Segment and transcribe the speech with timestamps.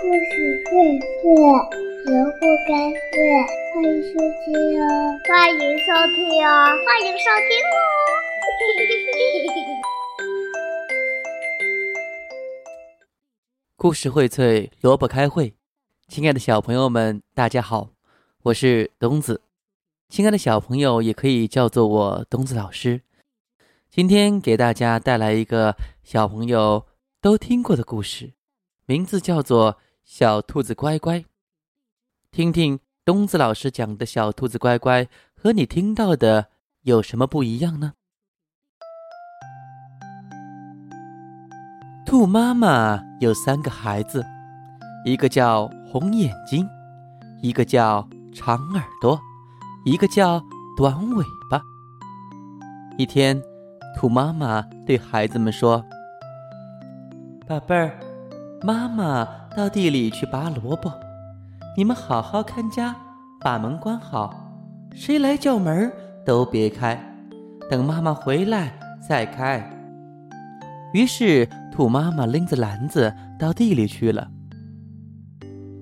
[0.00, 0.14] 故事
[0.70, 0.70] 会
[1.00, 1.34] 睡，
[2.06, 3.18] 萝卜开会，
[3.74, 4.86] 欢迎收听哦！
[5.26, 6.16] 欢迎收听
[6.46, 6.48] 哦！
[6.86, 7.76] 欢迎收听哦！
[13.76, 15.54] 故事荟萃，萝卜开会。
[16.06, 17.90] 亲爱的小朋友们，大家好，
[18.44, 19.40] 我是东子。
[20.08, 23.00] 亲爱的小朋友，也可以叫做我东子老师。
[23.90, 25.74] 今天给大家带来一个
[26.04, 26.86] 小朋友
[27.20, 28.34] 都听过的故事，
[28.86, 29.72] 名字叫做
[30.10, 31.18] 《小兔子乖乖》。
[32.32, 35.06] 听听东子老师讲的小兔子乖乖
[35.36, 36.46] 和你听到的
[36.84, 37.92] 有什么不一样呢？
[42.06, 44.24] 兔妈妈有三个孩子，
[45.04, 46.66] 一个叫红眼睛，
[47.42, 49.20] 一个叫长耳朵，
[49.84, 50.42] 一个叫
[50.78, 51.60] 短尾巴。
[52.96, 53.40] 一天。
[53.96, 55.84] 兔妈妈对孩子们说
[57.48, 57.98] ：“宝贝儿，
[58.62, 59.26] 妈妈
[59.56, 60.92] 到地里去拔萝卜，
[61.76, 62.94] 你们好好看家，
[63.40, 64.34] 把门关好，
[64.92, 65.92] 谁来叫门
[66.26, 67.00] 都别开，
[67.70, 68.72] 等妈妈回来
[69.06, 69.64] 再开。”
[70.92, 74.28] 于是，兔妈妈拎着篮子到地里去了。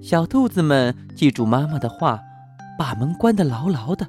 [0.03, 2.21] 小兔子们记住妈妈的话，
[2.79, 4.07] 把门关得牢牢的。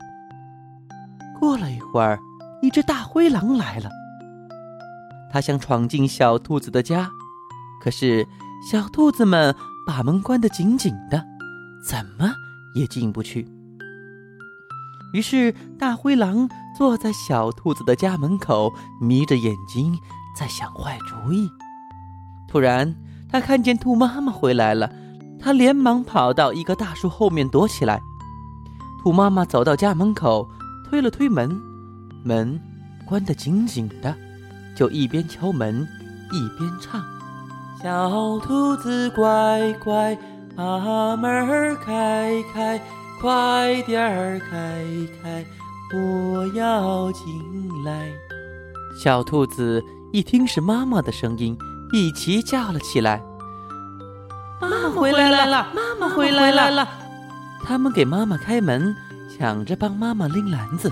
[1.39, 2.19] 过了一会儿。
[2.59, 3.91] 一只大灰狼来了，
[5.31, 7.07] 它想闯进小兔子的家，
[7.79, 8.25] 可是
[8.61, 9.55] 小兔子们
[9.85, 11.23] 把门关得紧紧的，
[11.87, 12.33] 怎么
[12.75, 13.47] 也进不去。
[15.13, 19.97] 于是大灰狼坐在小兔子的家门口，眯着眼睛
[20.37, 21.49] 在想坏主意。
[22.47, 22.93] 突然，
[23.29, 24.91] 他看见兔妈妈回来了，
[25.39, 28.01] 他连忙跑到一棵大树后面躲起来。
[29.01, 30.49] 兔妈妈走到家门口，
[30.89, 31.49] 推了推门。
[32.23, 32.59] 门
[33.05, 34.13] 关得紧紧的，
[34.75, 35.87] 就一边敲门
[36.33, 37.01] 一边唱
[37.81, 40.17] ：“小兔子乖乖，
[40.55, 42.81] 把门儿开开，
[43.21, 44.83] 快点儿开
[45.21, 45.45] 开，
[45.93, 48.11] 我要进来。”
[48.99, 51.55] 小兔子一听是妈妈的声音，
[51.93, 53.21] 一齐叫了起来
[54.59, 55.67] ：“妈妈回来了！
[55.75, 56.87] 妈妈回来了！”
[57.63, 58.95] 他们给妈妈开门，
[59.37, 60.91] 抢着帮妈妈拎篮子。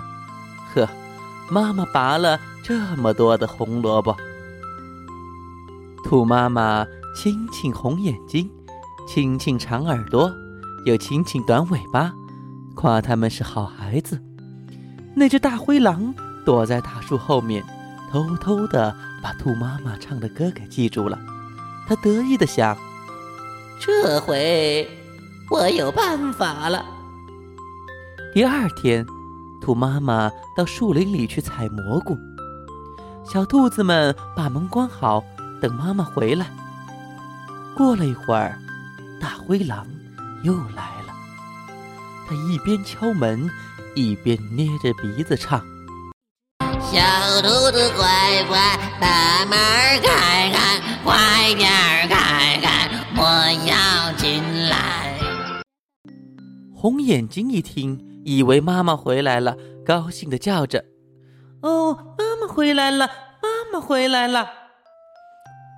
[0.74, 0.88] 呵。
[1.48, 4.18] 妈妈拔了这么多的红萝卜，
[6.06, 6.86] 兔妈妈
[7.16, 8.48] 亲亲红眼睛，
[9.08, 10.32] 亲亲长耳朵，
[10.86, 12.14] 又亲亲短尾巴，
[12.76, 14.22] 夸他们是好孩子。
[15.16, 16.14] 那只大灰狼
[16.46, 17.66] 躲在大树后面，
[18.12, 21.18] 偷偷的把兔妈妈唱的歌给记住了。
[21.88, 22.78] 他得意的想：
[23.80, 24.88] 这回
[25.50, 26.86] 我有办法了。
[28.32, 29.04] 第二天。
[29.62, 32.16] 兔妈妈到树林里去采蘑菇，
[33.24, 35.24] 小兔子们把门关好，
[35.62, 36.48] 等妈妈回来。
[37.76, 38.58] 过了一会儿，
[39.20, 39.88] 大灰狼
[40.44, 41.14] 又来了，
[42.28, 43.50] 他一边敲门，
[43.96, 45.60] 一边捏着鼻子唱
[46.80, 47.00] ：“小
[47.42, 49.58] 兔子乖乖，把门
[50.02, 51.70] 开开，快点
[52.08, 53.22] 开开，我
[53.68, 55.20] 要进来。”
[56.74, 58.02] 红眼睛一听。
[58.28, 59.56] 以为妈妈回来了，
[59.86, 60.84] 高兴的叫着
[61.62, 63.06] ：“哦，妈妈回来了，
[63.40, 64.50] 妈妈回来了！”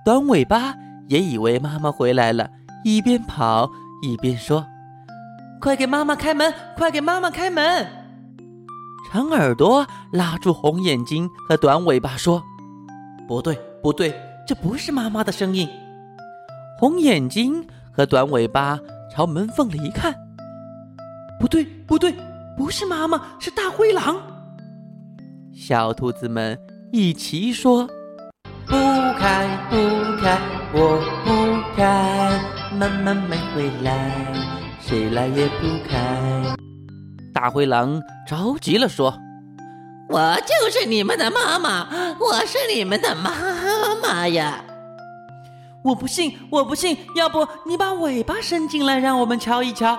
[0.08, 0.74] 短尾巴
[1.08, 2.48] 也以为妈妈回来了，
[2.82, 3.70] 一边跑
[4.00, 4.64] 一边说
[5.60, 7.86] ：“快给妈妈开门，快给妈妈开门！”
[9.12, 12.42] 长耳朵拉住红眼睛和短尾巴说
[13.28, 15.68] ：“不对，不对，这不是妈妈的声音。”
[16.80, 18.78] 红眼睛和短尾巴
[19.14, 20.14] 朝门缝里一看
[21.38, 22.14] ：“不对，不对！”
[22.56, 24.16] 不是妈妈，是大灰狼。
[25.52, 26.58] 小兔子们
[26.92, 27.86] 一齐说
[28.68, 28.76] ：“不
[29.18, 29.76] 开，不
[30.20, 30.38] 开，
[30.72, 32.38] 我不开，
[32.76, 34.26] 妈妈没回来，
[34.80, 35.96] 谁来也不开。”
[37.32, 39.18] 大灰狼着急了，说
[40.10, 41.88] ：“我就是你们的妈妈，
[42.20, 43.30] 我是你们的妈
[44.02, 44.62] 妈呀！”
[45.84, 49.98] 我不信，我不信，要不你把尾巴伸进来，让我们瞧一瞧。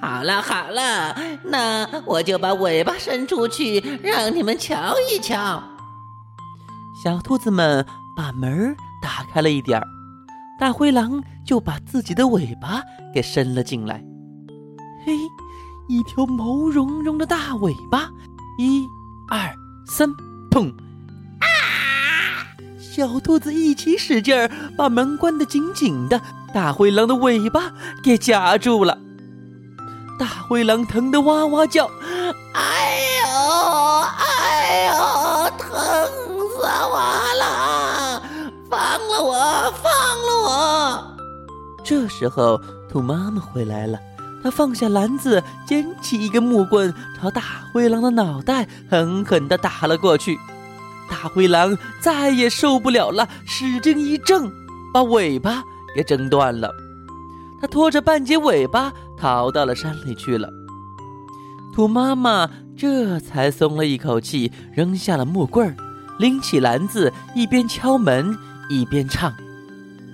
[0.00, 5.60] 好了好了，那我就把尾巴伸出去，让你们瞧一瞧。
[7.00, 7.86] 小兔子们
[8.16, 9.86] 把门打开了一点儿，
[10.58, 12.82] 大灰狼就把自己的尾巴
[13.14, 14.02] 给伸了进来。
[15.06, 15.12] 嘿，
[15.86, 18.10] 一条毛茸茸的大尾巴，
[18.58, 18.84] 一、
[19.30, 19.54] 二、
[19.86, 20.10] 三，
[20.50, 20.74] 砰！
[21.38, 21.46] 啊！
[22.80, 26.20] 小兔子一起使劲儿，把门关得紧紧的，
[26.52, 27.72] 大灰狼的尾巴
[28.02, 28.98] 给夹住了。
[30.18, 31.88] 大灰狼疼得哇哇叫，
[39.22, 39.34] 我，
[39.82, 39.92] 放
[40.26, 41.16] 了我！
[41.84, 43.98] 这时候，兔妈妈回来了。
[44.42, 47.42] 她放下篮子，捡起一根木棍，朝大
[47.72, 50.38] 灰狼的脑袋狠狠地打了过去。
[51.10, 54.50] 大灰狼再也受不了了，使劲一挣，
[54.92, 55.62] 把尾巴
[55.96, 56.70] 给挣断了。
[57.60, 60.48] 他拖着半截尾巴逃到了山里去了。
[61.74, 65.74] 兔妈妈这才松了一口气，扔下了木棍儿，
[66.18, 68.36] 拎起篮子，一边敲门
[68.68, 69.32] 一边唱：“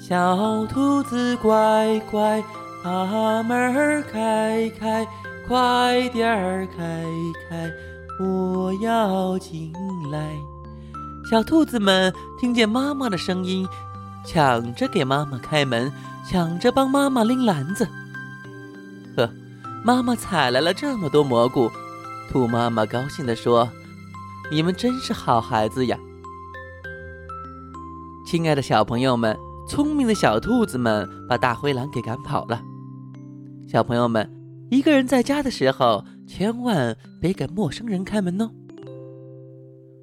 [0.01, 2.43] 小兔子乖乖。”
[2.85, 5.06] 把门儿开开，
[5.49, 7.03] 快点儿开
[7.49, 7.73] 开，
[8.21, 9.73] 我要进
[10.11, 10.37] 来。
[11.31, 13.67] 小兔子们听见妈妈的声音，
[14.23, 15.91] 抢着给妈妈开门，
[16.29, 17.89] 抢着帮妈妈拎篮子。
[19.17, 19.31] 呵，
[19.83, 21.71] 妈妈采来了这么多蘑菇，
[22.31, 23.67] 兔妈妈高兴地说
[24.53, 25.99] ：“你们真是好孩子呀！”
[28.35, 29.39] 亲爱的小朋友们，
[29.69, 32.61] 聪明的小兔子们把大灰狼给赶跑了。
[33.69, 34.29] 小朋友们，
[34.73, 38.51] 一个人在家的时候，千万别给陌生人开门哦。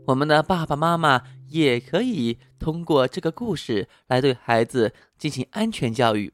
[0.07, 6.31] 我们的爸爸妈妈也可以通过这个故事来对孩子进行安全教育，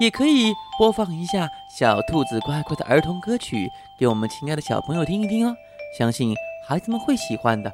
[0.00, 3.68] 也可以播放一下小兔子乖乖的儿童歌曲
[4.00, 5.54] 给我们亲爱的小朋友听一听哦，
[5.96, 6.34] 相信
[6.66, 7.72] 孩子们会喜欢的。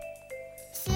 [0.75, 0.93] 小